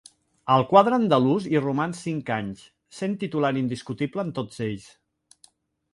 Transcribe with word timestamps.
Al 0.53 0.63
quadre 0.71 0.97
andalús 0.97 1.45
hi 1.51 1.61
roman 1.65 1.93
cinc 1.99 2.33
anys, 2.37 2.65
sent 3.01 3.15
titular 3.25 3.55
indiscutible 3.63 4.29
en 4.29 4.37
tots 4.41 4.65
ells. 4.73 4.89